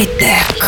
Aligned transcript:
Хай-тек. 0.00 0.59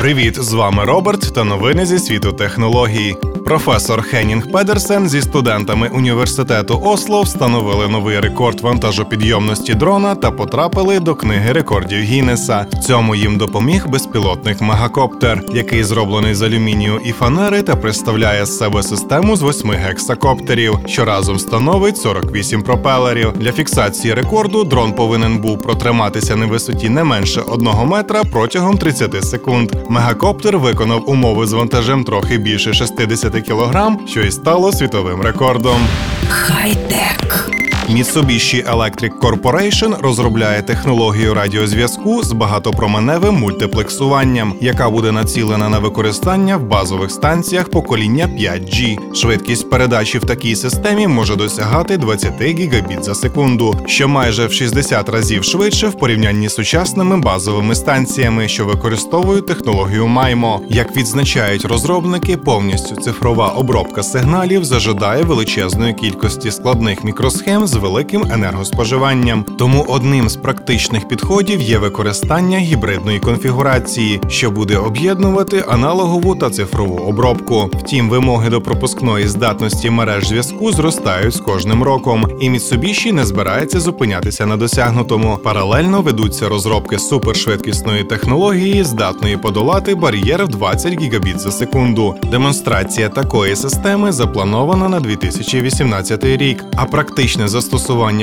Привіт, 0.00 0.42
з 0.42 0.52
вами 0.52 0.84
Роберт 0.84 1.34
та 1.34 1.44
новини 1.44 1.86
зі 1.86 1.98
світу 1.98 2.32
технологій. 2.32 3.16
Професор 3.44 4.02
Хеннінг 4.02 4.50
Педерсен 4.52 5.08
зі 5.08 5.22
студентами 5.22 5.88
університету 5.88 6.80
Осло 6.84 7.22
встановили 7.22 7.88
новий 7.88 8.20
рекорд 8.20 8.60
вантажопідйомності 8.60 9.74
дрона 9.74 10.14
та 10.14 10.30
потрапили 10.30 11.00
до 11.00 11.14
книги 11.14 11.52
рекордів 11.52 11.98
Гіннеса. 11.98 12.66
Цьому 12.86 13.14
їм 13.14 13.38
допоміг 13.38 13.88
безпілотник 13.88 14.60
Мегакоптер, 14.60 15.42
який 15.54 15.84
зроблений 15.84 16.34
з 16.34 16.42
алюмінію 16.42 17.00
і 17.04 17.12
фанери 17.12 17.62
та 17.62 17.76
представляє 17.76 18.46
з 18.46 18.58
себе 18.58 18.82
систему 18.82 19.36
з 19.36 19.42
восьми 19.42 19.74
гексакоптерів, 19.74 20.78
що 20.86 21.04
разом 21.04 21.38
становить 21.38 21.96
48 21.96 22.62
пропелерів. 22.62 23.32
Для 23.32 23.52
фіксації 23.52 24.14
рекорду 24.14 24.64
дрон 24.64 24.92
повинен 24.92 25.38
був 25.38 25.62
протриматися 25.62 26.36
на 26.36 26.46
висоті 26.46 26.88
не 26.88 27.04
менше 27.04 27.40
одного 27.40 27.86
метра 27.86 28.22
протягом 28.32 28.78
30 28.78 29.24
секунд. 29.24 29.72
Мегакоптер 29.90 30.58
виконав 30.58 31.10
умови 31.10 31.46
з 31.46 31.52
вантажем 31.52 32.04
трохи 32.04 32.38
більше 32.38 32.74
60 32.74 33.46
кг, 33.46 33.96
що 34.06 34.22
і 34.22 34.30
стало 34.30 34.72
світовим 34.72 35.20
рекордом. 35.20 35.80
Хай-тек. 36.28 37.59
Mitsubishi 37.90 38.64
Electric 38.74 39.10
Corporation 39.18 40.02
розробляє 40.02 40.62
технологію 40.62 41.34
радіозв'язку 41.34 42.22
з 42.22 42.32
багатопроменевим 42.32 43.34
мультиплексуванням, 43.34 44.54
яка 44.60 44.90
буде 44.90 45.12
націлена 45.12 45.68
на 45.68 45.78
використання 45.78 46.56
в 46.56 46.62
базових 46.62 47.10
станціях 47.10 47.68
покоління 47.68 48.30
5G. 48.38 48.98
Швидкість 49.14 49.70
передачі 49.70 50.18
в 50.18 50.24
такій 50.24 50.56
системі 50.56 51.06
може 51.06 51.36
досягати 51.36 51.96
20 51.96 52.42
гігабіт 52.42 53.04
за 53.04 53.14
секунду, 53.14 53.76
що 53.86 54.08
майже 54.08 54.46
в 54.46 54.52
60 54.52 55.08
разів 55.08 55.44
швидше 55.44 55.88
в 55.88 55.98
порівнянні 55.98 56.48
з 56.48 56.54
сучасними 56.54 57.16
базовими 57.16 57.74
станціями, 57.74 58.48
що 58.48 58.64
використовують 58.64 59.46
технологію 59.46 60.06
MIMO. 60.06 60.58
Як 60.68 60.96
відзначають 60.96 61.64
розробники, 61.64 62.36
повністю 62.36 62.96
цифрова 62.96 63.48
обробка 63.48 64.02
сигналів 64.02 64.64
зажадає 64.64 65.22
величезної 65.22 65.94
кількості 65.94 66.50
складних 66.50 67.04
мікросхем 67.04 67.66
з 67.66 67.79
великим 67.80 68.24
енергоспоживанням. 68.32 69.44
Тому 69.58 69.84
одним 69.88 70.28
з 70.28 70.36
практичних 70.36 71.08
підходів 71.08 71.60
є 71.60 71.78
використання 71.78 72.58
гібридної 72.58 73.20
конфігурації, 73.20 74.20
що 74.28 74.50
буде 74.50 74.76
об'єднувати 74.76 75.64
аналогову 75.68 76.36
та 76.36 76.50
цифрову 76.50 76.96
обробку. 76.96 77.70
Втім, 77.72 78.08
вимоги 78.08 78.50
до 78.50 78.60
пропускної 78.60 79.26
здатності 79.26 79.90
мереж 79.90 80.28
зв'язку 80.28 80.72
зростають 80.72 81.34
з 81.34 81.40
кожним 81.40 81.82
роком, 81.82 82.28
і 82.40 82.50
Mitsubishi 82.50 83.12
не 83.12 83.26
збирається 83.26 83.80
зупинятися 83.80 84.46
на 84.46 84.56
досягнутому. 84.56 85.38
Паралельно 85.44 86.02
ведуться 86.02 86.48
розробки 86.48 86.98
супершвидкісної 86.98 88.04
технології, 88.04 88.84
здатної 88.84 89.36
подолати 89.36 89.94
бар'єр 89.94 90.44
в 90.44 90.48
20 90.48 91.00
гігабіт 91.00 91.40
за 91.40 91.50
секунду. 91.50 92.14
Демонстрація 92.30 93.08
такої 93.08 93.56
системи 93.56 94.12
запланована 94.12 94.88
на 94.88 95.00
2018 95.00 96.24
рік, 96.24 96.64
а 96.76 96.84
практичне 96.84 97.48
застосування 97.48 97.69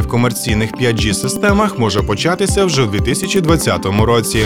в 0.00 0.08
комерційних 0.08 0.72
5G-системах 0.72 1.78
може 1.78 2.02
початися 2.02 2.64
вже 2.64 2.82
в 2.82 2.90
2020 2.90 3.86
році. 3.86 4.44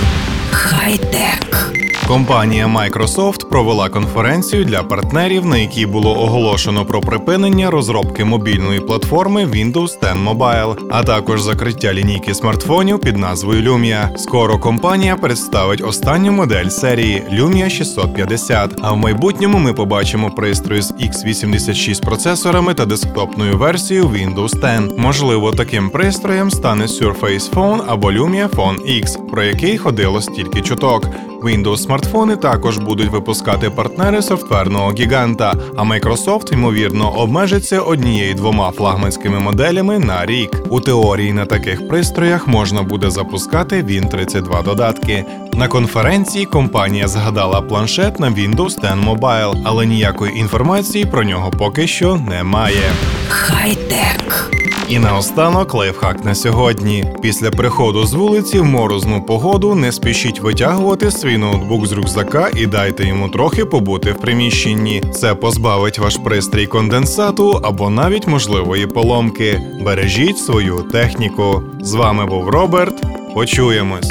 Хай-тек. 0.51 1.80
Компанія 2.11 2.67
Microsoft 2.67 3.49
провела 3.49 3.89
конференцію 3.89 4.65
для 4.65 4.83
партнерів, 4.83 5.47
на 5.47 5.57
якій 5.57 5.87
було 5.87 6.19
оголошено 6.19 6.87
про 6.87 7.01
припинення 7.01 7.71
розробки 7.71 8.25
мобільної 8.25 8.81
платформи 8.81 9.47
Windows 9.47 10.01
10 10.01 10.17
Mobile, 10.17 10.77
а 10.91 11.03
також 11.03 11.43
закриття 11.43 11.93
лінійки 11.95 12.35
смартфонів 12.35 13.01
під 13.01 13.17
назвою 13.17 13.63
Lumia. 13.63 14.17
Скоро 14.17 14.59
компанія 14.59 15.17
представить 15.17 15.85
останню 15.85 16.33
модель 16.33 16.69
серії 16.69 17.23
Lumia 17.33 17.71
650. 17.71 18.79
А 18.83 18.93
в 18.93 18.97
майбутньому 18.97 19.59
ми 19.59 19.73
побачимо 19.73 20.31
пристрої 20.31 20.83
з 20.83 20.93
x86 20.93 22.05
процесорами 22.05 22.75
та 22.75 22.87
десктопною 22.87 23.59
версією 23.59 24.07
Windows 24.07 24.61
10. 24.61 24.99
Можливо, 24.99 25.53
таким 25.53 25.91
пристроєм 25.91 26.51
стане 26.51 26.85
Surface 26.85 27.51
Phone 27.55 27.81
або 27.87 28.13
Lumia 28.13 28.49
Phone 28.49 29.03
X, 29.03 29.31
про 29.31 29.43
який 29.43 29.79
ходило 29.79 30.21
стільки 30.21 30.61
чуток. 30.61 31.09
Windows 31.43 31.77
смартфони 31.77 32.37
також 32.37 32.79
будуть 32.79 33.11
випускати 33.11 33.71
партнери 33.71 34.23
софтверного 34.23 34.93
гіганта, 34.93 35.55
а 35.77 35.83
Microsoft, 35.83 36.53
ймовірно, 36.53 37.11
обмежиться 37.11 37.81
однією-двома 37.81 38.71
флагманськими 38.71 39.39
моделями 39.39 39.99
на 39.99 40.27
рік. 40.27 40.63
У 40.71 40.81
теорії 40.81 41.33
на 41.33 41.47
таких 41.47 41.89
пристроях 41.89 42.49
можна 42.49 42.83
буде 42.83 43.11
запускати 43.11 43.83
Win32 43.83 44.65
додатки. 44.65 45.25
На 45.53 45.69
конференції 45.69 46.45
компанія 46.45 47.09
згадала 47.09 47.61
планшет 47.61 48.21
на 48.21 48.31
Windows 48.31 48.81
10 48.81 48.97
Mobile, 48.97 49.63
але 49.65 49.87
ніякої 49.87 50.39
інформації 50.39 51.05
про 51.05 51.25
нього 51.25 51.51
поки 51.51 51.87
що 51.87 52.17
немає. 52.17 52.93
Хай-тек. 53.29 54.60
І 54.91 54.99
наостанок 54.99 55.75
лайфхак 55.75 56.25
на 56.25 56.35
сьогодні. 56.35 57.05
Після 57.23 57.51
приходу 57.51 58.07
з 58.07 58.13
вулиці 58.13 58.59
в 58.59 58.65
морозну 58.65 59.23
погоду 59.23 59.75
не 59.75 59.93
спішіть 59.93 60.41
витягувати 60.41 61.11
свій 61.11 61.39
ноутбук 61.39 61.87
з 61.87 61.93
рюкзака 61.93 62.51
і 62.57 62.67
дайте 62.67 63.05
йому 63.05 63.29
трохи 63.29 63.65
побути 63.65 64.13
в 64.13 64.19
приміщенні. 64.21 65.03
Це 65.15 65.35
позбавить 65.35 65.99
ваш 65.99 66.17
пристрій 66.17 66.67
конденсату 66.67 67.61
або 67.63 67.91
навіть 67.91 68.27
можливої 68.27 68.87
поломки. 68.87 69.63
Бережіть 69.85 70.39
свою 70.39 70.77
техніку. 70.93 71.63
З 71.81 71.95
вами 71.95 72.27
був 72.27 72.49
Роберт. 72.49 73.03
Почуємось. 73.35 74.09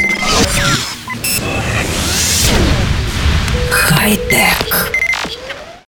Хай-тек. 3.69 5.08